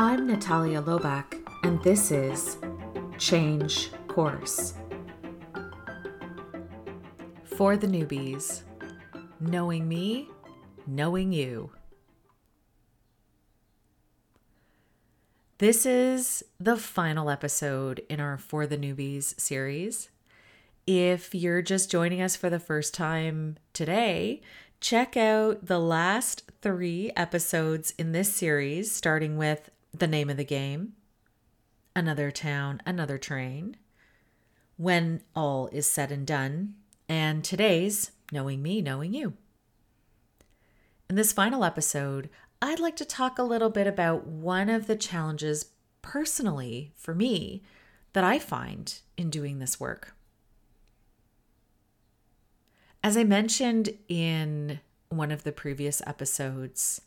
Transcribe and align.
I'm 0.00 0.28
Natalia 0.28 0.80
Lobach, 0.80 1.44
and 1.64 1.82
this 1.82 2.12
is 2.12 2.58
Change 3.18 3.90
Course. 4.06 4.74
For 7.42 7.76
the 7.76 7.88
newbies, 7.88 8.62
knowing 9.40 9.88
me, 9.88 10.28
knowing 10.86 11.32
you. 11.32 11.72
This 15.58 15.84
is 15.84 16.44
the 16.60 16.76
final 16.76 17.28
episode 17.28 18.00
in 18.08 18.20
our 18.20 18.38
For 18.38 18.68
the 18.68 18.78
Newbies 18.78 19.40
series. 19.40 20.10
If 20.86 21.34
you're 21.34 21.60
just 21.60 21.90
joining 21.90 22.22
us 22.22 22.36
for 22.36 22.48
the 22.48 22.60
first 22.60 22.94
time 22.94 23.56
today, 23.72 24.42
check 24.80 25.16
out 25.16 25.66
the 25.66 25.80
last 25.80 26.48
three 26.62 27.10
episodes 27.16 27.94
in 27.98 28.12
this 28.12 28.32
series, 28.32 28.92
starting 28.92 29.36
with 29.36 29.70
The 29.92 30.06
Name 30.06 30.28
of 30.28 30.36
the 30.36 30.44
Game, 30.44 30.92
Another 31.96 32.30
Town, 32.30 32.82
Another 32.84 33.16
Train, 33.16 33.76
When 34.76 35.22
All 35.34 35.68
Is 35.72 35.90
Said 35.90 36.12
and 36.12 36.26
Done, 36.26 36.74
and 37.08 37.42
today's 37.42 38.10
Knowing 38.30 38.62
Me, 38.62 38.82
Knowing 38.82 39.14
You. 39.14 39.32
In 41.08 41.16
this 41.16 41.32
final 41.32 41.64
episode, 41.64 42.28
I'd 42.60 42.80
like 42.80 42.96
to 42.96 43.04
talk 43.04 43.38
a 43.38 43.42
little 43.42 43.70
bit 43.70 43.86
about 43.86 44.26
one 44.26 44.68
of 44.68 44.86
the 44.86 44.96
challenges 44.96 45.70
personally 46.02 46.92
for 46.96 47.14
me 47.14 47.62
that 48.12 48.24
I 48.24 48.38
find 48.38 49.00
in 49.16 49.30
doing 49.30 49.58
this 49.58 49.80
work. 49.80 50.14
As 53.02 53.16
I 53.16 53.24
mentioned 53.24 53.90
in 54.08 54.80
one 55.08 55.30
of 55.30 55.44
the 55.44 55.52
previous 55.52 56.02
episodes, 56.06 57.00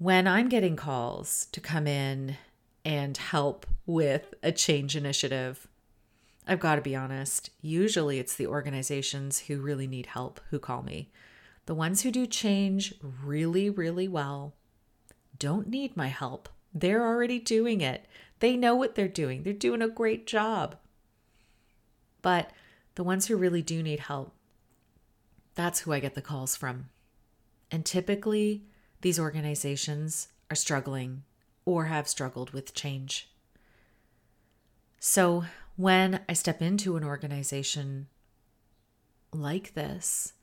when 0.00 0.26
I'm 0.26 0.48
getting 0.48 0.76
calls 0.76 1.46
to 1.52 1.60
come 1.60 1.86
in 1.86 2.38
and 2.86 3.14
help 3.14 3.66
with 3.84 4.32
a 4.42 4.50
change 4.50 4.96
initiative, 4.96 5.68
I've 6.48 6.58
got 6.58 6.76
to 6.76 6.80
be 6.80 6.96
honest, 6.96 7.50
usually 7.60 8.18
it's 8.18 8.34
the 8.34 8.46
organizations 8.46 9.40
who 9.40 9.60
really 9.60 9.86
need 9.86 10.06
help 10.06 10.40
who 10.48 10.58
call 10.58 10.82
me. 10.82 11.10
The 11.66 11.74
ones 11.74 12.00
who 12.00 12.10
do 12.10 12.26
change 12.26 12.94
really, 13.22 13.68
really 13.68 14.08
well 14.08 14.54
don't 15.38 15.68
need 15.68 15.98
my 15.98 16.08
help. 16.08 16.48
They're 16.72 17.04
already 17.04 17.38
doing 17.38 17.82
it. 17.82 18.06
They 18.38 18.56
know 18.56 18.74
what 18.74 18.94
they're 18.94 19.06
doing. 19.06 19.42
They're 19.42 19.52
doing 19.52 19.82
a 19.82 19.88
great 19.88 20.26
job. 20.26 20.76
But 22.22 22.52
the 22.94 23.04
ones 23.04 23.26
who 23.26 23.36
really 23.36 23.60
do 23.60 23.82
need 23.82 24.00
help, 24.00 24.32
that's 25.54 25.80
who 25.80 25.92
I 25.92 26.00
get 26.00 26.14
the 26.14 26.22
calls 26.22 26.56
from. 26.56 26.88
And 27.70 27.84
typically, 27.84 28.62
these 29.00 29.18
organizations 29.18 30.28
are 30.50 30.56
struggling 30.56 31.22
or 31.64 31.86
have 31.86 32.08
struggled 32.08 32.50
with 32.50 32.74
change. 32.74 33.30
So, 34.98 35.44
when 35.76 36.20
I 36.28 36.34
step 36.34 36.60
into 36.60 36.96
an 36.96 37.04
organization 37.04 38.08
like 39.32 39.74
this, 39.74 40.34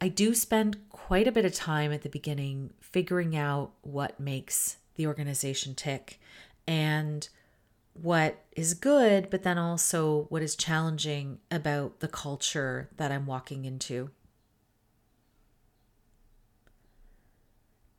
I 0.00 0.08
do 0.08 0.34
spend 0.34 0.88
quite 0.88 1.28
a 1.28 1.32
bit 1.32 1.44
of 1.44 1.54
time 1.54 1.92
at 1.92 2.02
the 2.02 2.08
beginning 2.08 2.72
figuring 2.80 3.36
out 3.36 3.72
what 3.82 4.18
makes 4.18 4.78
the 4.94 5.06
organization 5.06 5.74
tick 5.74 6.18
and 6.66 7.28
what 7.94 8.42
is 8.56 8.74
good, 8.74 9.28
but 9.30 9.42
then 9.42 9.58
also 9.58 10.22
what 10.28 10.42
is 10.42 10.56
challenging 10.56 11.38
about 11.50 12.00
the 12.00 12.08
culture 12.08 12.88
that 12.96 13.12
I'm 13.12 13.26
walking 13.26 13.64
into. 13.64 14.10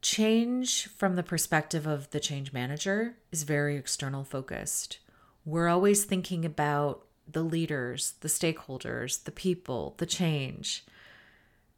Change 0.03 0.87
from 0.87 1.15
the 1.15 1.23
perspective 1.23 1.87
of 1.87 2.09
the 2.09 2.19
change 2.19 2.51
manager 2.51 3.15
is 3.31 3.43
very 3.43 3.77
external 3.77 4.25
focused. 4.25 4.99
We're 5.45 5.69
always 5.69 6.03
thinking 6.03 6.43
about 6.43 7.05
the 7.25 7.41
leaders, 7.41 8.16
the 8.19 8.28
stakeholders, 8.28 9.23
the 9.23 9.31
people, 9.31 9.95
the 10.00 10.05
change. 10.05 10.83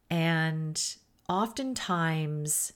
And 0.09 0.81
oftentimes, 1.29 2.73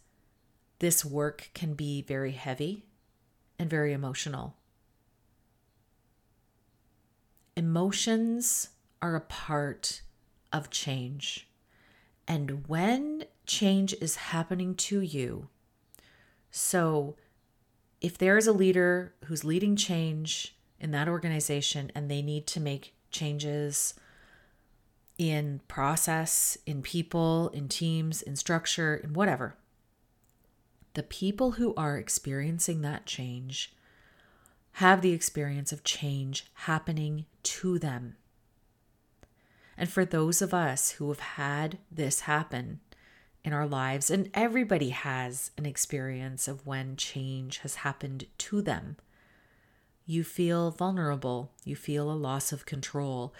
this 0.77 1.03
work 1.03 1.49
can 1.55 1.73
be 1.73 2.03
very 2.03 2.33
heavy 2.33 2.85
and 3.57 3.67
very 3.67 3.91
emotional. 3.91 4.55
Emotions 7.55 8.69
are 9.01 9.15
a 9.15 9.21
part 9.21 10.03
of 10.53 10.69
change. 10.69 11.47
And 12.27 12.67
when 12.67 13.23
change 13.49 13.93
is 13.99 14.15
happening 14.15 14.75
to 14.75 15.01
you, 15.01 15.49
so 16.51 17.17
if 17.99 18.17
there 18.17 18.37
is 18.37 18.47
a 18.47 18.53
leader 18.53 19.13
who's 19.25 19.43
leading 19.43 19.75
change 19.75 20.55
in 20.79 20.91
that 20.91 21.09
organization 21.09 21.91
and 21.93 22.09
they 22.09 22.21
need 22.21 22.47
to 22.47 22.59
make 22.59 22.93
changes 23.11 23.93
in 25.17 25.59
process, 25.67 26.57
in 26.65 26.81
people, 26.81 27.49
in 27.49 27.67
teams, 27.67 28.21
in 28.21 28.37
structure, 28.37 28.95
in 28.95 29.13
whatever, 29.13 29.55
the 30.93 31.03
people 31.03 31.51
who 31.51 31.75
are 31.75 31.97
experiencing 31.97 32.81
that 32.81 33.05
change 33.05 33.73
have 34.73 35.01
the 35.01 35.11
experience 35.11 35.73
of 35.73 35.83
change 35.83 36.45
happening 36.53 37.25
to 37.43 37.77
them. 37.77 38.15
And 39.75 39.89
for 39.89 40.05
those 40.05 40.41
of 40.41 40.53
us 40.53 40.91
who 40.91 41.09
have 41.09 41.19
had 41.19 41.79
this 41.91 42.21
happen 42.21 42.79
in 43.49 43.53
our 43.53 43.65
lives, 43.65 44.11
and 44.11 44.29
everybody 44.35 44.89
has 44.89 45.49
an 45.57 45.65
experience 45.65 46.47
of 46.47 46.67
when 46.67 46.95
change 46.95 47.57
has 47.59 47.75
happened 47.75 48.25
to 48.37 48.61
them, 48.61 48.95
you 50.05 50.23
feel 50.23 50.69
vulnerable, 50.69 51.51
you 51.65 51.75
feel 51.75 52.11
a 52.11 52.13
loss 52.13 52.51
of 52.51 52.67
control, 52.67 53.33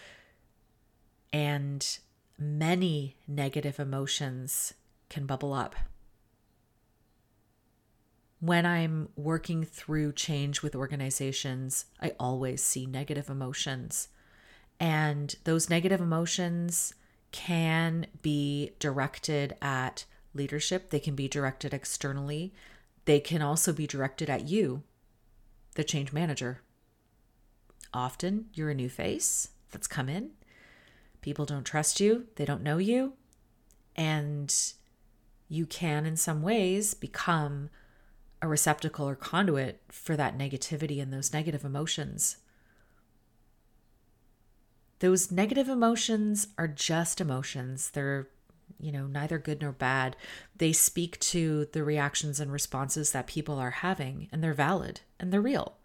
and 1.32 2.00
many 2.40 3.18
negative 3.28 3.80
emotions 3.80 4.74
can 5.10 5.28
bubble 5.28 5.54
up 5.54 5.76
when 8.40 8.66
I'm 8.66 9.10
working 9.16 9.64
through 9.64 10.14
change 10.14 10.62
with 10.62 10.76
organizations, 10.76 11.86
I 12.02 12.14
always 12.20 12.64
see 12.64 12.86
negative 12.86 13.30
emotions. 13.30 14.08
And 14.80 15.36
those 15.44 15.70
negative 15.70 16.00
emotions 16.00 16.94
can 17.32 18.08
be 18.22 18.72
directed 18.80 19.56
at 19.62 20.06
leadership, 20.34 20.90
they 20.90 21.00
can 21.00 21.16
be 21.16 21.28
directed 21.28 21.74
externally, 21.74 22.54
they 23.06 23.20
can 23.20 23.42
also 23.42 23.74
be 23.74 23.88
directed 23.88 24.30
at 24.30 24.48
you, 24.48 24.84
the 25.76 25.84
change 25.84 26.14
manager. 26.14 26.62
Often 27.94 28.46
you're 28.54 28.70
a 28.70 28.76
new 28.76 28.90
face 28.90 29.50
that's 29.72 29.88
come 29.88 30.10
in. 30.10 30.32
People 31.22 31.46
don't 31.46 31.64
trust 31.66 32.00
you, 32.00 32.28
they 32.36 32.46
don't 32.46 32.64
know 32.64 32.78
you, 32.78 33.14
and 33.96 34.56
you 35.48 35.66
can, 35.66 36.06
in 36.06 36.16
some 36.16 36.42
ways, 36.42 36.94
become 36.94 37.70
a 38.42 38.48
receptacle 38.48 39.08
or 39.10 39.16
conduit 39.16 39.82
for 39.90 40.16
that 40.16 40.38
negativity 40.38 41.02
and 41.02 41.12
those 41.12 41.34
negative 41.34 41.66
emotions. 41.66 42.38
Those 45.00 45.32
negative 45.32 45.70
emotions 45.70 46.48
are 46.58 46.68
just 46.68 47.22
emotions. 47.22 47.92
They're, 47.92 48.28
you 48.80 48.92
know, 48.92 49.08
neither 49.08 49.40
good 49.40 49.62
nor 49.62 49.72
bad. 49.72 50.16
They 50.56 50.74
speak 50.74 51.20
to 51.22 51.68
the 51.72 51.84
reactions 51.84 52.40
and 52.40 52.52
responses 52.52 53.12
that 53.12 53.28
people 53.28 53.58
are 53.58 53.72
having, 53.72 54.28
and 54.32 54.44
they're 54.44 54.54
valid 54.54 55.02
and 55.20 55.32
they're 55.32 55.42
real. 55.42 55.78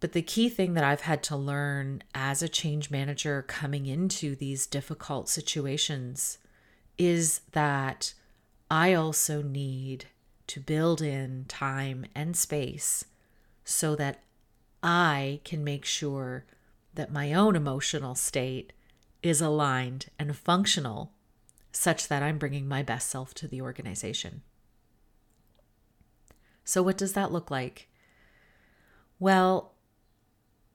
But 0.00 0.12
the 0.12 0.22
key 0.22 0.48
thing 0.48 0.74
that 0.74 0.84
I've 0.84 1.02
had 1.02 1.22
to 1.24 1.36
learn 1.36 2.02
as 2.14 2.42
a 2.42 2.48
change 2.48 2.90
manager 2.90 3.42
coming 3.42 3.86
into 3.86 4.34
these 4.36 4.66
difficult 4.66 5.28
situations 5.28 6.38
is 6.98 7.40
that 7.52 8.12
I 8.70 8.92
also 8.92 9.40
need 9.40 10.06
to 10.48 10.60
build 10.60 11.00
in 11.00 11.46
time 11.48 12.04
and 12.14 12.36
space 12.36 13.06
so 13.64 13.96
that 13.96 14.22
I 14.82 15.40
can 15.44 15.64
make 15.64 15.86
sure 15.86 16.44
that 16.94 17.12
my 17.12 17.32
own 17.32 17.56
emotional 17.56 18.14
state 18.14 18.72
is 19.22 19.40
aligned 19.40 20.06
and 20.18 20.36
functional 20.36 21.12
such 21.72 22.08
that 22.08 22.22
I'm 22.22 22.38
bringing 22.38 22.68
my 22.68 22.82
best 22.82 23.10
self 23.10 23.34
to 23.34 23.48
the 23.48 23.60
organization. 23.60 24.42
So, 26.64 26.82
what 26.82 26.96
does 26.96 27.12
that 27.14 27.32
look 27.32 27.50
like? 27.50 27.88
Well, 29.18 29.72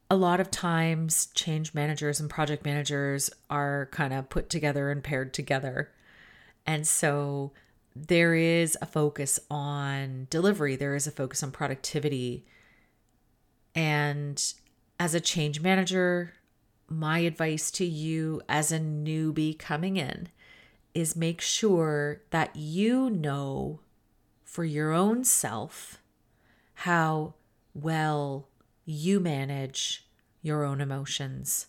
a 0.10 0.16
lot 0.16 0.40
of 0.40 0.52
times, 0.52 1.28
change 1.34 1.74
managers 1.74 2.20
and 2.20 2.30
project 2.30 2.66
managers 2.66 3.30
are 3.50 3.90
kind 3.92 4.14
of 4.14 4.30
put 4.30 4.50
together 4.50 4.92
and 4.92 5.04
paired 5.04 5.34
together. 5.34 5.92
And 6.66 6.88
so, 6.88 7.52
there 7.96 8.36
is 8.36 8.78
a 8.82 8.86
focus 8.86 9.40
on 9.50 10.28
delivery, 10.30 10.76
there 10.76 10.96
is 10.96 11.08
a 11.08 11.12
focus 11.12 11.44
on 11.44 11.52
productivity. 11.52 12.46
And 13.76 14.54
as 15.00 15.16
a 15.16 15.22
change 15.22 15.62
manager, 15.62 16.34
my 16.90 17.20
advice 17.20 17.72
to 17.72 17.86
you 17.86 18.42
as 18.50 18.72
a 18.72 18.80
newbie 18.80 19.58
coming 19.58 19.96
in 19.96 20.28
is 20.94 21.16
make 21.16 21.40
sure 21.40 22.22
that 22.32 22.56
you 22.56 23.10
know 23.10 23.80
for 24.44 24.66
your 24.66 24.92
own 24.92 25.24
self 25.24 26.02
how 26.74 27.36
well 27.74 28.50
you 28.86 29.20
manage 29.20 30.08
your 30.42 30.66
own 30.66 30.82
emotions. 30.82 31.68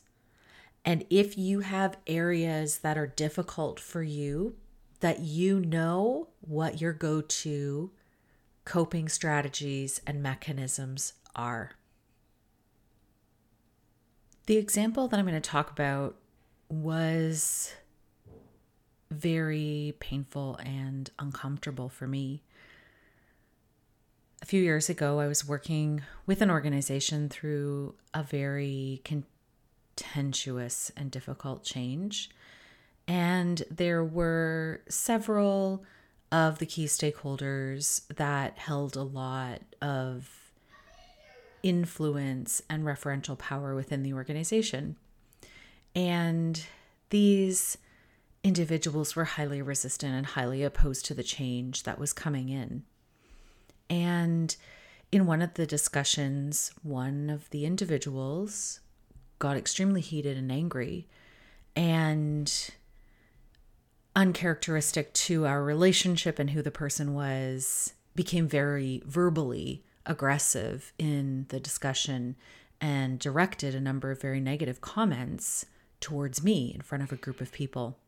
And 0.84 1.04
if 1.10 1.36
you 1.36 1.60
have 1.60 1.98
areas 2.06 2.78
that 2.78 2.96
are 2.96 3.06
difficult 3.06 3.78
for 3.78 4.02
you, 4.02 4.56
that 5.00 5.20
you 5.20 5.60
know 5.60 6.28
what 6.40 6.80
your 6.80 6.92
go 6.92 7.20
to 7.20 7.90
coping 8.64 9.08
strategies 9.08 10.00
and 10.06 10.22
mechanisms 10.22 11.14
are. 11.36 11.72
The 14.50 14.56
example 14.56 15.06
that 15.06 15.17
I'm 15.17 15.26
going 15.26 15.41
to 15.41 15.49
talk 15.49 15.70
about 15.70 16.17
was 16.69 17.73
very 19.08 19.94
painful 20.00 20.56
and 20.56 21.08
uncomfortable 21.20 21.88
for 21.88 22.08
me. 22.08 22.43
A 24.43 24.47
few 24.47 24.61
years 24.61 24.88
ago, 24.88 25.20
I 25.20 25.29
was 25.29 25.47
working 25.47 26.02
with 26.26 26.43
an 26.43 26.50
organization 26.50 27.29
through 27.29 27.94
a 28.12 28.25
very 28.25 29.02
contentious 29.05 30.91
and 30.97 31.12
difficult 31.12 31.62
change. 31.62 32.29
And 33.06 33.62
there 33.70 34.02
were 34.02 34.81
several 34.88 35.85
of 36.32 36.58
the 36.58 36.67
key 36.67 36.87
stakeholders 36.87 38.05
that 38.17 38.58
held 38.58 38.97
a 38.97 39.05
lot 39.05 39.61
of 39.81 40.39
influence 41.62 42.62
and 42.68 42.84
referential 42.84 43.36
power 43.38 43.74
within 43.74 44.02
the 44.02 44.12
organization. 44.12 44.96
And 45.94 46.64
these 47.10 47.76
individuals 48.42 49.14
were 49.14 49.24
highly 49.24 49.60
resistant 49.60 50.14
and 50.14 50.26
highly 50.26 50.62
opposed 50.62 51.04
to 51.06 51.14
the 51.14 51.22
change 51.22 51.82
that 51.82 51.98
was 51.98 52.12
coming 52.12 52.48
in. 52.48 52.84
And 53.88 54.56
in 55.12 55.26
one 55.26 55.42
of 55.42 55.54
the 55.54 55.66
discussions, 55.66 56.72
one 56.82 57.28
of 57.28 57.50
the 57.50 57.66
individuals 57.66 58.80
got 59.38 59.56
extremely 59.56 60.00
heated 60.00 60.36
and 60.36 60.52
angry 60.52 61.08
and 61.74 62.70
uncharacteristic 64.14 65.12
to 65.14 65.46
our 65.46 65.62
relationship 65.62 66.38
and 66.38 66.50
who 66.50 66.62
the 66.62 66.70
person 66.70 67.14
was 67.14 67.94
became 68.14 68.46
very 68.48 69.02
verbally 69.06 69.84
aggressive 70.06 70.93
in 70.99 71.47
the 71.49 71.61
discussion 71.61 72.37
and 72.81 73.19
directed 73.19 73.75
a 73.75 73.81
number 73.81 74.11
of 74.11 74.20
very 74.20 74.41
negative 74.41 74.81
comments 74.81 75.67
towards 76.00 76.43
me 76.43 76.73
in 76.75 76.81
front 76.81 77.05
of 77.05 77.12
a 77.12 77.17
group 77.17 77.41
of 77.41 77.52
people. 77.52 77.99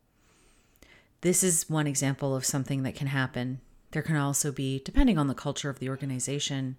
This 1.21 1.45
is 1.45 1.69
one 1.69 1.87
example 1.87 2.35
of 2.35 2.45
something 2.45 2.83
that 2.83 2.95
can 2.95 3.09
happen. 3.09 3.61
There 3.93 4.03
can 4.03 4.17
also 4.17 4.51
be, 4.51 4.81
depending 4.85 5.19
on 5.19 5.29
the 5.29 5.35
culture 5.35 5.71
of 5.71 5.79
the 5.79 5.89
organization, 5.89 6.79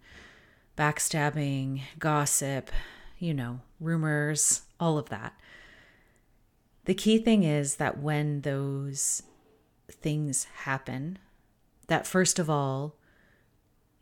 backstabbing, 0.77 1.81
gossip, 1.99 2.71
you 3.19 3.33
know, 3.33 3.59
rumors, 3.79 4.63
all 4.79 4.97
of 4.97 5.09
that. 5.09 5.33
The 6.85 6.93
key 6.93 7.19
thing 7.19 7.43
is 7.43 7.75
that 7.75 7.99
when 7.99 8.41
those 8.41 9.23
things 9.89 10.45
happen, 10.63 11.19
that 11.87 12.07
first 12.07 12.39
of 12.39 12.49
all, 12.49 12.95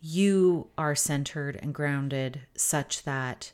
you 0.01 0.67
are 0.77 0.95
centered 0.95 1.57
and 1.61 1.73
grounded 1.75 2.41
such 2.55 3.03
that 3.03 3.51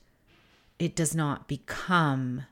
it 0.79 0.95
does 0.95 1.13
not 1.13 1.47
become 1.47 2.43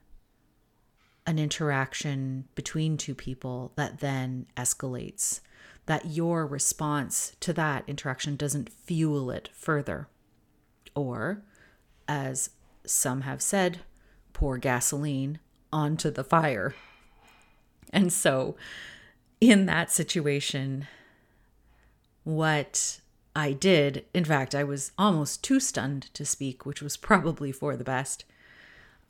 an 1.26 1.40
interaction 1.40 2.46
between 2.54 2.98
two 2.98 3.16
people 3.16 3.72
that 3.76 4.00
then 4.00 4.46
escalates, 4.58 5.40
that 5.86 6.06
your 6.06 6.46
response 6.46 7.36
to 7.40 7.54
that 7.54 7.84
interaction 7.88 8.36
doesn't 8.36 8.70
fuel 8.70 9.32
it 9.32 9.50
further. 9.54 10.08
Or, 10.94 11.42
as 12.08 12.52
some 12.86 13.22
have 13.22 13.42
said, 13.42 13.80
pour 14.34 14.58
gasoline 14.58 15.40
onto 15.72 16.12
the 16.12 16.24
fire. 16.24 16.76
And 17.92 18.12
so, 18.12 18.56
in 19.40 19.66
that 19.68 19.92
situation, 19.92 20.88
what 22.24 23.00
I 23.36 23.52
did, 23.52 24.06
in 24.14 24.24
fact, 24.24 24.56
I 24.56 24.64
was 24.64 24.92
almost 24.98 25.44
too 25.44 25.60
stunned 25.60 26.14
to 26.14 26.26
speak, 26.26 26.66
which 26.66 26.82
was 26.82 26.98
probably 27.10 27.52
for 27.52 27.76
the 27.76 27.84
best. 27.84 28.24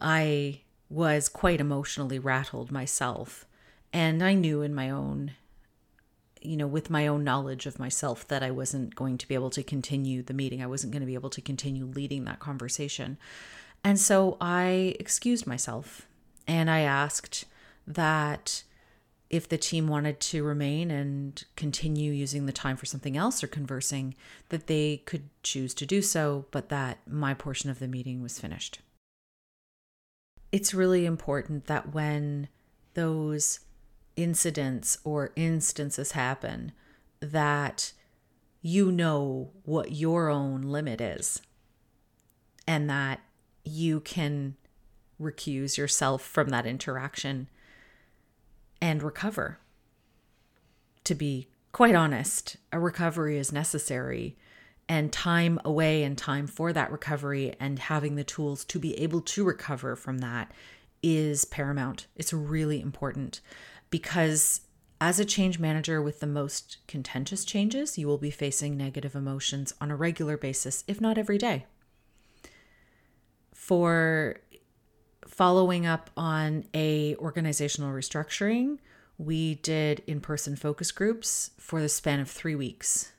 I 0.01 0.62
was 0.89 1.30
quite 1.30 1.62
emotionally 1.62 2.19
rattled 2.19 2.72
myself. 2.72 3.45
And 3.94 4.24
I 4.24 4.33
knew 4.33 4.62
in 4.62 4.75
my 4.75 4.89
own, 4.89 5.33
you 6.42 6.57
know, 6.57 6.68
with 6.68 6.89
my 6.89 7.07
own 7.07 7.24
knowledge 7.24 7.66
of 7.66 7.80
myself 7.80 8.27
that 8.27 8.44
I 8.44 8.51
wasn't 8.51 8.95
going 8.95 9.18
to 9.19 9.27
be 9.27 9.36
able 9.36 9.50
to 9.51 9.63
continue 9.63 10.22
the 10.22 10.33
meeting. 10.33 10.62
I 10.62 10.68
wasn't 10.68 10.92
going 10.92 11.01
to 11.01 11.07
be 11.07 11.13
able 11.13 11.30
to 11.30 11.42
continue 11.42 11.86
leading 11.86 12.25
that 12.25 12.39
conversation. 12.39 13.18
And 13.83 14.00
so 14.00 14.38
I 14.42 14.95
excused 15.00 15.48
myself 15.48 16.07
and 16.48 16.69
I 16.69 16.81
asked 16.81 17.45
that 17.88 18.63
if 19.30 19.50
the 19.50 19.57
team 19.57 19.88
wanted 19.88 20.19
to 20.19 20.44
remain 20.44 20.92
and 20.92 21.44
continue 21.56 22.12
using 22.12 22.45
the 22.45 22.51
time 22.51 22.77
for 22.77 22.86
something 22.86 23.18
else 23.18 23.44
or 23.44 23.48
conversing, 23.48 24.16
that 24.50 24.68
they 24.68 24.98
could 25.06 25.30
choose 25.44 25.74
to 25.74 25.86
do 25.86 26.01
so, 26.01 26.45
but 26.51 26.69
that 26.69 27.00
my 27.07 27.33
portion 27.33 27.69
of 27.69 27.80
the 27.80 27.88
meeting 27.88 28.22
was 28.22 28.39
finished. 28.39 28.80
It's 30.51 30.74
really 30.74 31.06
important 31.06 31.66
that 31.66 31.94
when 31.94 32.50
those 32.94 33.62
incidents 34.16 34.98
or 35.04 35.31
instances 35.36 36.13
happen 36.13 36.72
that 37.19 37.92
you 38.62 38.92
know 38.92 39.51
what 39.63 39.92
your 39.92 40.30
own 40.30 40.62
limit 40.62 41.01
is 41.01 41.42
and 42.68 42.89
that 42.89 43.19
you 43.63 44.00
can 44.00 44.56
recuse 45.22 45.77
yourself 45.77 46.22
from 46.22 46.50
that 46.50 46.66
interaction 46.66 47.48
and 48.81 49.01
recover. 49.04 49.60
To 51.06 51.16
be 51.16 51.50
quite 51.72 51.95
honest, 51.95 52.57
a 52.72 52.80
recovery 52.80 53.38
is 53.38 53.51
necessary 53.51 54.38
and 54.88 55.12
time 55.12 55.60
away 55.66 56.04
and 56.04 56.18
time 56.18 56.48
for 56.48 56.72
that 56.74 56.92
recovery 56.92 57.56
and 57.60 57.80
having 57.80 58.16
the 58.16 58.24
tools 58.24 58.63
to 58.66 58.80
be 58.80 58.98
able 59.00 59.22
to 59.22 59.44
recover 59.44 59.95
from 59.95 60.19
that 60.19 60.51
is 61.01 61.45
paramount. 61.45 62.07
It's 62.16 62.33
really 62.33 62.81
important 62.81 63.42
because 63.89 64.62
as 65.01 65.19
a 65.19 65.25
change 65.25 65.60
manager 65.60 66.01
with 66.01 66.19
the 66.19 66.27
most 66.27 66.77
contentious 66.88 67.44
changes, 67.44 67.98
you 67.98 68.07
will 68.07 68.18
be 68.18 68.31
facing 68.31 68.77
negative 68.77 69.15
emotions 69.15 69.74
on 69.82 69.91
a 69.91 69.96
regular 69.96 70.38
basis, 70.38 70.84
if 70.88 71.01
not 71.01 71.17
every 71.17 71.38
day. 71.38 71.65
For 73.53 74.39
following 75.36 75.86
up 75.86 76.10
on 76.15 76.65
a 76.74 77.15
organizational 77.18 77.92
restructuring, 77.92 78.77
we 79.18 79.56
did 79.56 80.01
in-person 80.08 80.56
focus 80.56 80.92
groups 80.92 81.51
for 81.58 81.82
the 81.82 81.89
span 81.89 82.20
of 82.20 82.30
3 82.30 82.56
weeks 82.56 83.12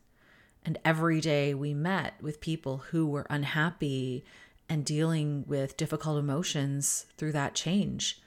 and 0.66 0.78
every 0.84 1.20
day 1.20 1.54
we 1.54 1.72
met 1.72 2.14
with 2.20 2.40
people 2.40 2.78
who 2.90 3.06
were 3.06 3.26
unhappy 3.30 4.24
and 4.68 4.84
dealing 4.84 5.44
with 5.46 5.76
difficult 5.76 6.18
emotions 6.18 7.06
through 7.16 7.30
that 7.30 7.54
change. 7.54 8.20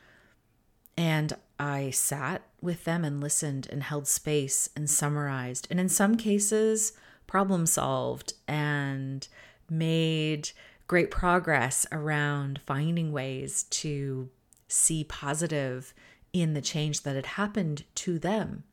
And 0.95 1.33
I 1.59 1.89
sat 1.89 2.43
with 2.61 2.85
them 2.85 3.03
and 3.03 3.19
listened 3.19 3.67
and 3.69 3.83
held 3.83 4.07
space 4.07 4.69
and 4.73 4.89
summarized. 4.89 5.67
And 5.69 5.81
in 5.81 5.89
some 5.89 6.15
cases, 6.15 6.93
problem 7.27 7.65
solved 7.65 8.33
and 8.47 9.27
made 9.69 10.51
great 10.89 11.11
progress 11.11 11.85
around 11.91 12.59
finding 12.65 13.11
ways 13.11 13.63
to 13.69 14.27
see 14.67 15.03
positive 15.03 15.93
in 16.33 16.55
the 16.55 16.61
change 16.61 17.03
that 17.03 17.15
had 17.15 17.27
happened 17.27 17.83
to 17.93 18.17
them. 18.17 18.63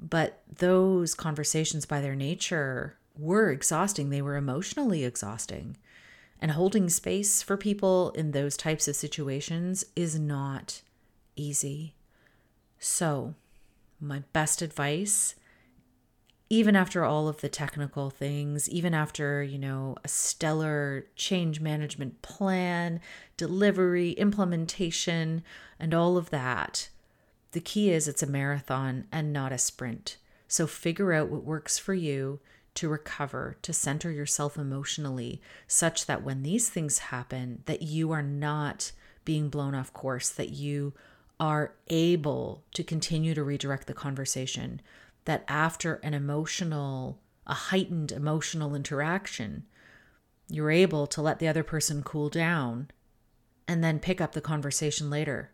But 0.00 0.42
those 0.50 1.14
conversations, 1.14 1.84
by 1.84 2.00
their 2.00 2.14
nature, 2.16 2.96
were 3.18 3.50
exhausting. 3.50 4.08
They 4.08 4.22
were 4.22 4.36
emotionally 4.36 5.04
exhausting. 5.04 5.76
And 6.40 6.52
holding 6.52 6.88
space 6.88 7.42
for 7.42 7.58
people 7.58 8.12
in 8.12 8.30
those 8.30 8.56
types 8.56 8.88
of 8.88 8.96
situations 8.96 9.84
is 9.94 10.18
not 10.18 10.80
easy. 11.36 11.94
So, 12.78 13.34
my 14.00 14.22
best 14.32 14.62
advice, 14.62 15.34
even 16.48 16.76
after 16.76 17.04
all 17.04 17.26
of 17.26 17.40
the 17.40 17.48
technical 17.48 18.08
things, 18.08 18.68
even 18.68 18.94
after, 18.94 19.42
you 19.42 19.58
know, 19.58 19.96
a 20.04 20.08
stellar 20.08 21.06
change 21.16 21.60
management 21.60 22.22
plan, 22.22 23.00
delivery, 23.36 24.12
implementation, 24.12 25.42
and 25.80 25.92
all 25.92 26.16
of 26.16 26.30
that, 26.30 26.88
the 27.52 27.60
key 27.60 27.90
is 27.90 28.06
it's 28.06 28.22
a 28.22 28.26
marathon 28.26 29.06
and 29.10 29.32
not 29.32 29.52
a 29.52 29.58
sprint. 29.58 30.18
So 30.46 30.66
figure 30.66 31.12
out 31.12 31.28
what 31.28 31.42
works 31.42 31.78
for 31.78 31.94
you 31.94 32.38
to 32.74 32.88
recover, 32.88 33.56
to 33.62 33.72
center 33.72 34.10
yourself 34.10 34.56
emotionally 34.56 35.40
such 35.66 36.06
that 36.06 36.22
when 36.22 36.42
these 36.42 36.68
things 36.68 36.98
happen 36.98 37.62
that 37.66 37.82
you 37.82 38.12
are 38.12 38.22
not 38.22 38.92
being 39.24 39.48
blown 39.48 39.74
off 39.74 39.92
course, 39.92 40.28
that 40.28 40.50
you 40.50 40.92
are 41.40 41.74
able 41.88 42.62
to 42.74 42.84
continue 42.84 43.34
to 43.34 43.42
redirect 43.42 43.86
the 43.86 43.94
conversation, 43.94 44.80
that 45.26 45.44
after 45.46 45.96
an 45.96 46.14
emotional 46.14 47.20
a 47.46 47.54
heightened 47.54 48.10
emotional 48.10 48.74
interaction, 48.74 49.64
you're 50.48 50.70
able 50.70 51.06
to 51.06 51.22
let 51.22 51.38
the 51.38 51.48
other 51.48 51.62
person 51.62 52.02
cool 52.02 52.28
down 52.28 52.90
and 53.68 53.82
then 53.84 54.00
pick 54.00 54.20
up 54.20 54.32
the 54.32 54.40
conversation 54.40 55.10
later. 55.10 55.50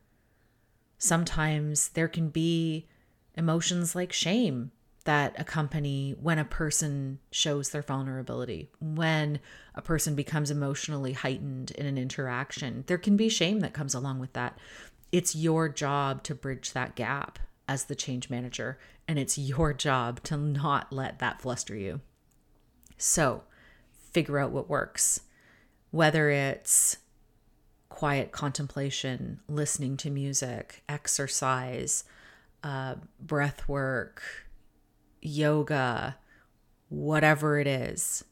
Sometimes 0.98 1.90
there 1.90 2.08
can 2.08 2.28
be 2.28 2.86
emotions 3.34 3.94
like 3.94 4.12
shame 4.12 4.70
that 5.04 5.34
accompany 5.38 6.12
when 6.12 6.38
a 6.38 6.44
person 6.44 7.18
shows 7.30 7.70
their 7.70 7.82
vulnerability, 7.82 8.70
when 8.80 9.40
a 9.74 9.82
person 9.82 10.14
becomes 10.14 10.50
emotionally 10.50 11.12
heightened 11.12 11.72
in 11.72 11.86
an 11.86 11.98
interaction. 11.98 12.84
There 12.86 12.98
can 12.98 13.16
be 13.16 13.28
shame 13.28 13.60
that 13.60 13.74
comes 13.74 13.94
along 13.94 14.20
with 14.20 14.32
that. 14.34 14.56
It's 15.10 15.34
your 15.34 15.68
job 15.68 16.22
to 16.24 16.34
bridge 16.34 16.72
that 16.72 16.94
gap 16.94 17.38
as 17.72 17.84
the 17.84 17.94
change 17.94 18.28
manager, 18.28 18.78
and 19.08 19.18
it's 19.18 19.38
your 19.38 19.72
job 19.72 20.22
to 20.22 20.36
not 20.36 20.92
let 20.92 21.18
that 21.18 21.40
fluster 21.40 21.74
you. 21.74 22.00
So, 22.98 23.44
figure 24.12 24.38
out 24.38 24.50
what 24.50 24.68
works, 24.68 25.22
whether 25.90 26.28
it's 26.28 26.98
quiet 27.88 28.30
contemplation, 28.30 29.40
listening 29.48 29.96
to 29.98 30.10
music, 30.10 30.82
exercise, 30.86 32.04
uh, 32.62 32.96
breath 33.18 33.66
work, 33.66 34.22
yoga, 35.22 36.18
whatever 36.90 37.58
it 37.58 37.66
is, 37.66 38.22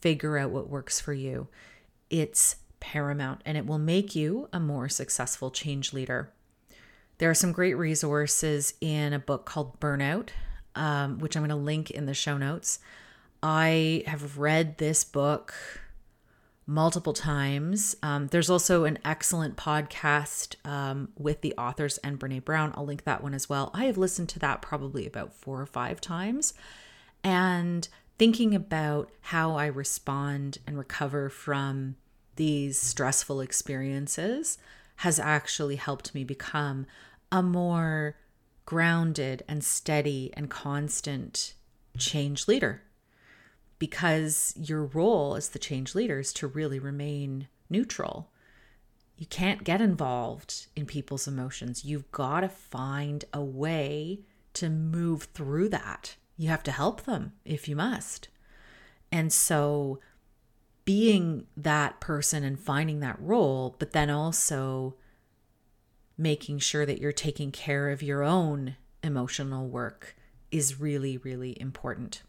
figure 0.00 0.38
out 0.38 0.50
what 0.50 0.70
works 0.70 1.00
for 1.00 1.12
you. 1.12 1.48
It's 2.08 2.56
paramount 2.78 3.40
and 3.44 3.58
it 3.58 3.66
will 3.66 3.78
make 3.78 4.14
you 4.14 4.48
a 4.52 4.60
more 4.60 4.88
successful 4.88 5.50
change 5.50 5.92
leader. 5.92 6.30
There 7.18 7.30
are 7.30 7.34
some 7.34 7.52
great 7.52 7.74
resources 7.74 8.74
in 8.80 9.12
a 9.12 9.18
book 9.18 9.46
called 9.46 9.80
Burnout, 9.80 10.28
um, 10.74 11.18
which 11.18 11.36
I'm 11.36 11.42
going 11.42 11.50
to 11.50 11.56
link 11.56 11.90
in 11.90 12.06
the 12.06 12.14
show 12.14 12.36
notes. 12.36 12.78
I 13.42 14.04
have 14.06 14.38
read 14.38 14.78
this 14.78 15.04
book 15.04 15.54
multiple 16.66 17.12
times. 17.12 17.96
Um, 18.02 18.26
there's 18.26 18.50
also 18.50 18.84
an 18.84 18.98
excellent 19.04 19.56
podcast 19.56 20.56
um, 20.68 21.10
with 21.16 21.40
the 21.40 21.54
authors 21.56 21.98
and 21.98 22.18
Brene 22.18 22.44
Brown. 22.44 22.72
I'll 22.74 22.84
link 22.84 23.04
that 23.04 23.22
one 23.22 23.34
as 23.34 23.48
well. 23.48 23.70
I 23.72 23.84
have 23.84 23.96
listened 23.96 24.28
to 24.30 24.38
that 24.40 24.62
probably 24.62 25.06
about 25.06 25.32
four 25.32 25.60
or 25.60 25.66
five 25.66 26.00
times. 26.00 26.54
And 27.22 27.88
thinking 28.18 28.54
about 28.54 29.10
how 29.20 29.54
I 29.56 29.66
respond 29.66 30.58
and 30.66 30.76
recover 30.76 31.28
from 31.28 31.96
these 32.36 32.78
stressful 32.78 33.40
experiences 33.40 34.58
has 34.96 35.18
actually 35.18 35.76
helped 35.76 36.14
me 36.14 36.24
become 36.24 36.86
a 37.30 37.42
more 37.42 38.16
grounded 38.64 39.42
and 39.48 39.62
steady 39.62 40.30
and 40.34 40.50
constant 40.50 41.54
change 41.98 42.48
leader 42.48 42.82
because 43.78 44.54
your 44.56 44.84
role 44.84 45.36
as 45.36 45.50
the 45.50 45.58
change 45.58 45.94
leader 45.94 46.18
is 46.18 46.32
to 46.32 46.46
really 46.46 46.78
remain 46.78 47.48
neutral. 47.68 48.30
You 49.16 49.26
can't 49.26 49.64
get 49.64 49.80
involved 49.80 50.66
in 50.74 50.86
people's 50.86 51.28
emotions. 51.28 51.84
You've 51.84 52.10
got 52.10 52.40
to 52.40 52.48
find 52.48 53.24
a 53.32 53.42
way 53.42 54.20
to 54.54 54.68
move 54.68 55.24
through 55.34 55.68
that. 55.70 56.16
You 56.36 56.48
have 56.48 56.62
to 56.64 56.72
help 56.72 57.02
them 57.02 57.32
if 57.44 57.68
you 57.68 57.76
must. 57.76 58.28
And 59.12 59.32
so, 59.32 60.00
being 60.86 61.46
that 61.56 62.00
person 62.00 62.44
and 62.44 62.58
finding 62.58 63.00
that 63.00 63.20
role, 63.20 63.76
but 63.78 63.92
then 63.92 64.08
also 64.08 64.94
making 66.16 66.60
sure 66.60 66.86
that 66.86 67.00
you're 67.00 67.12
taking 67.12 67.52
care 67.52 67.90
of 67.90 68.02
your 68.02 68.22
own 68.22 68.76
emotional 69.02 69.68
work 69.68 70.16
is 70.50 70.80
really, 70.80 71.18
really 71.18 71.60
important. 71.60 72.22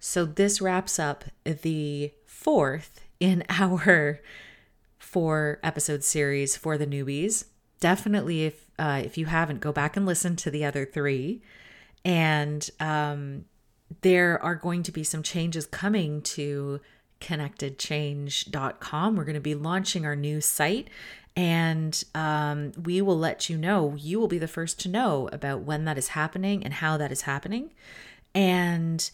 So 0.00 0.24
this 0.24 0.60
wraps 0.60 0.98
up 0.98 1.24
the 1.44 2.12
fourth 2.26 3.00
in 3.20 3.44
our 3.48 4.20
four 4.98 5.60
episode 5.62 6.02
series 6.02 6.56
for 6.56 6.78
the 6.78 6.86
newbies. 6.86 7.44
Definitely, 7.78 8.44
if 8.44 8.70
uh, 8.78 9.02
if 9.04 9.18
you 9.18 9.26
haven't, 9.26 9.60
go 9.60 9.70
back 9.70 9.96
and 9.96 10.06
listen 10.06 10.34
to 10.36 10.50
the 10.50 10.64
other 10.64 10.84
three. 10.84 11.42
And 12.04 12.68
um, 12.80 13.44
there 14.02 14.42
are 14.42 14.54
going 14.54 14.82
to 14.84 14.92
be 14.92 15.04
some 15.04 15.22
changes 15.22 15.66
coming 15.66 16.22
to 16.22 16.80
connectedchange.com. 17.20 19.16
We're 19.16 19.24
going 19.24 19.34
to 19.34 19.40
be 19.40 19.54
launching 19.54 20.04
our 20.04 20.16
new 20.16 20.40
site 20.40 20.88
and 21.34 22.02
um, 22.14 22.72
we 22.82 23.00
will 23.00 23.18
let 23.18 23.48
you 23.48 23.56
know. 23.56 23.94
You 23.96 24.18
will 24.18 24.28
be 24.28 24.38
the 24.38 24.48
first 24.48 24.80
to 24.80 24.88
know 24.88 25.28
about 25.32 25.62
when 25.62 25.84
that 25.84 25.96
is 25.96 26.08
happening 26.08 26.64
and 26.64 26.74
how 26.74 26.96
that 26.96 27.12
is 27.12 27.22
happening. 27.22 27.70
And 28.34 29.10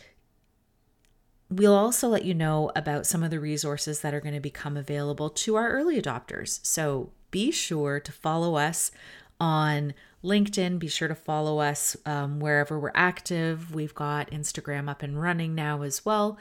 We'll 1.51 1.75
also 1.75 2.09
let 2.09 2.25
you 2.25 2.35
know 2.35 2.73
about 2.75 3.07
some 3.07 3.23
of 3.23 3.31
the 3.31 3.39
resources 3.39 4.01
that 4.01 4.15
are 4.15 4.21
going 4.21 4.35
to 4.35 4.41
become 4.41 4.77
available 4.77 5.31
to 5.31 5.55
our 5.57 5.69
early 5.71 6.01
adopters. 6.01 6.59
So 6.67 7.13
be 7.31 7.51
sure 7.51 8.01
to 8.01 8.11
follow 8.11 8.57
us 8.57 8.91
on 9.39 9.95
LinkedIn. 10.25 10.79
Be 10.79 10.89
sure 10.89 11.09
to 11.09 11.15
follow 11.15 11.61
us 11.61 11.97
um, 12.07 12.41
wherever 12.41 12.79
we're 12.79 12.91
active. 12.95 13.75
We've 13.75 13.95
got 13.95 14.31
Instagram 14.31 14.89
up 14.89 15.03
and 15.03 15.21
running 15.21 15.55
now 15.55 15.83
as 15.83 16.05
well. 16.05 16.39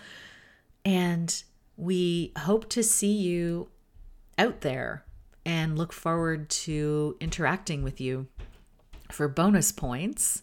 And 0.86 1.44
we 1.78 2.32
hope 2.40 2.70
to 2.70 2.84
see 2.84 3.12
you 3.14 3.70
out 4.38 4.62
there 4.62 5.04
and 5.46 5.78
look 5.78 5.94
forward 5.94 6.50
to 6.50 7.18
interacting 7.20 7.84
with 7.84 8.00
you. 8.00 8.28
For 9.12 9.28
bonus 9.28 9.72
points, 9.72 10.42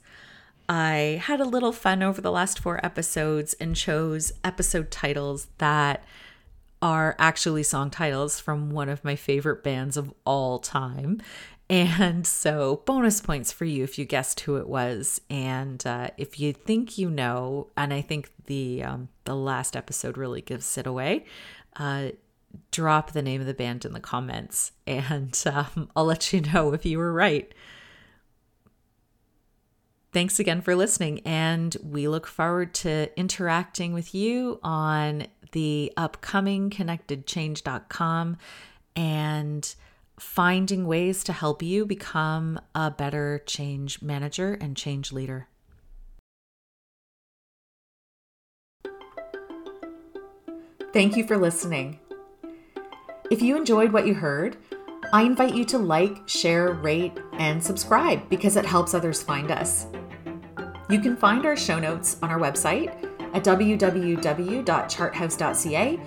I 0.69 1.21
had 1.25 1.41
a 1.41 1.45
little 1.45 1.73
fun 1.73 2.03
over 2.03 2.21
the 2.21 2.31
last 2.31 2.61
four 2.61 2.85
episodes 2.85 3.55
and 3.55 3.75
chose 3.75 4.33
episode 4.45 4.91
titles 4.91 5.49
that 5.59 6.05
are 6.83 7.17
actually 7.19 7.63
song 7.63 7.91
titles 7.91 8.39
from 8.39 8.71
one 8.71 8.89
of 8.89 9.05
my 9.05 9.17
favorite 9.17 9.63
bands 9.63 9.97
of 9.97 10.15
all 10.25 10.59
time. 10.59 11.21
And 11.71 12.27
so, 12.27 12.83
bonus 12.85 13.21
points 13.21 13.53
for 13.53 13.65
you 13.65 13.85
if 13.85 13.97
you 13.97 14.05
guessed 14.05 14.41
who 14.41 14.57
it 14.57 14.67
was, 14.69 15.21
and 15.31 15.87
uh, 15.87 16.11
if 16.17 16.41
you 16.41 16.53
think 16.53 16.99
you 16.99 17.09
know, 17.09 17.69
and 17.77 17.95
I 17.95 18.01
think 18.01 18.33
the 18.47 18.83
um, 18.83 19.09
the 19.23 19.37
last 19.37 19.77
episode 19.77 20.19
really 20.19 20.41
gives 20.41 20.77
it 20.77 20.89
away. 20.89 21.27
Uh, 21.77 22.09
drop 22.73 23.13
the 23.13 23.23
name 23.23 23.41
of 23.41 23.47
the 23.47 23.55
band 23.55 23.85
in 23.85 23.93
the 23.93 24.01
comments, 24.01 24.73
and 24.85 25.41
um, 25.47 25.89
I'll 25.95 26.07
let 26.07 26.33
you 26.33 26.41
know 26.41 26.75
if 26.75 26.85
you 26.85 26.99
were 26.99 27.13
right. 27.13 27.55
Thanks 30.13 30.41
again 30.41 30.63
for 30.63 30.75
listening, 30.75 31.21
and 31.21 31.77
we 31.85 32.09
look 32.09 32.27
forward 32.27 32.75
to 32.75 33.17
interacting 33.17 33.95
with 33.95 34.13
you 34.13 34.59
on 34.65 35.29
the 35.53 35.93
upcoming 35.97 36.69
connectedchange.com 36.69 38.39
and 38.97 39.75
finding 40.21 40.87
ways 40.87 41.25
to 41.25 41.33
help 41.33 41.63
you 41.63 41.87
become 41.87 42.61
a 42.75 42.91
better 42.91 43.43
change 43.47 44.03
manager 44.03 44.59
and 44.61 44.77
change 44.77 45.13
leader. 45.13 45.49
Thank 50.93 51.17
you 51.17 51.27
for 51.27 51.39
listening. 51.39 52.01
If 53.31 53.41
you 53.41 53.57
enjoyed 53.57 53.93
what 53.93 54.07
you 54.07 54.15
heard, 54.15 54.59
I 55.13 55.23
invite 55.23 55.55
you 55.55 55.65
to 55.67 55.79
like, 55.79 56.29
share, 56.29 56.73
rate, 56.73 57.17
and 57.35 57.63
subscribe 57.63 58.29
because 58.29 58.57
it 58.57 58.65
helps 58.65 58.93
others 58.93 59.23
find 59.23 59.51
us. 59.51 59.87
You 60.89 61.01
can 61.01 61.17
find 61.17 61.47
our 61.47 61.57
show 61.57 61.79
notes 61.79 62.17
on 62.23 62.31
our 62.31 62.39
website 62.39 62.89
at 63.33 63.45
www.charthouse.ca, 63.45 66.01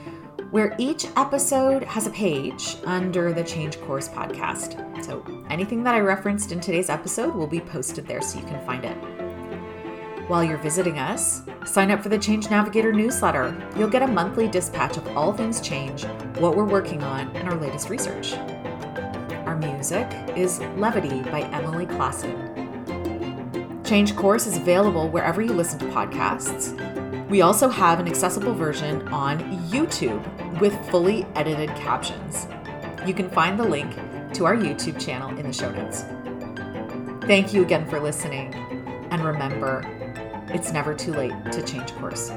where 0.54 0.76
each 0.78 1.08
episode 1.16 1.84
has 1.84 2.06
a 2.06 2.12
page 2.12 2.76
under 2.86 3.34
the 3.34 3.44
Change 3.44 3.82
Course 3.82 4.08
podcast. 4.08 5.04
So 5.04 5.26
anything 5.50 5.84
that 5.84 5.96
I 5.96 6.00
referenced 6.00 6.52
in 6.52 6.60
today's 6.60 6.92
episode 6.92 7.34
will 7.34 7.48
be 7.48 7.60
posted 7.60 8.06
there 8.06 8.22
so 8.22 8.38
you 8.38 8.46
can 8.46 8.64
find 8.64 8.86
it. 8.86 8.96
While 10.30 10.44
you're 10.44 10.60
visiting 10.60 11.00
us, 11.00 11.42
sign 11.66 11.90
up 11.90 12.04
for 12.04 12.10
the 12.10 12.20
Change 12.20 12.52
Navigator 12.52 12.94
newsletter. 12.94 13.56
You'll 13.76 13.90
get 13.90 14.04
a 14.04 14.08
monthly 14.08 14.48
dispatch 14.48 14.96
of 14.96 15.18
all 15.18 15.34
things 15.34 15.60
change, 15.60 16.06
what 16.38 16.56
we're 16.56 16.66
working 16.66 17.02
on, 17.02 17.36
and 17.36 17.50
our 17.50 17.60
latest 17.60 17.90
research. 17.90 18.34
Our 19.48 19.58
music 19.58 20.08
is 20.38 20.60
Levity 20.78 21.24
by 21.32 21.42
Emily 21.52 21.88
Klassen. 21.88 22.52
Change 23.84 24.16
Course 24.16 24.46
is 24.46 24.58
available 24.58 25.10
wherever 25.10 25.42
you 25.42 25.54
listen 25.54 25.80
to 25.80 25.86
podcasts. 25.86 26.93
We 27.34 27.42
also 27.42 27.68
have 27.68 28.00
an 28.00 28.08
accessible 28.08 28.54
version 28.54 29.08
on 29.08 29.40
YouTube 29.72 30.22
with 30.62 30.76
fully 30.92 31.26
edited 31.34 31.70
captions. 31.70 32.48
You 33.08 33.16
can 33.16 33.28
find 33.28 33.60
the 33.60 33.64
link 33.64 33.96
to 34.36 34.46
our 34.46 34.56
YouTube 34.56 35.04
channel 35.04 35.36
in 35.40 35.48
the 35.48 35.52
show 35.52 35.72
notes. 35.72 36.06
Thank 37.26 37.52
you 37.52 37.64
again 37.64 37.90
for 37.90 38.00
listening, 38.00 38.54
and 39.10 39.26
remember, 39.26 39.82
it's 40.50 40.72
never 40.72 40.94
too 40.94 41.12
late 41.12 41.34
to 41.54 41.64
change 41.64 41.92
course. 41.96 42.30